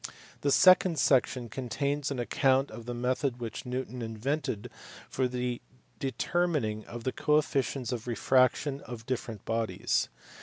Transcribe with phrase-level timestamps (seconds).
[0.41, 4.71] The second section contains an account of the method which Newton invented
[5.07, 5.61] for the
[5.99, 10.09] deter mining the coefficients of refraction of different bodies.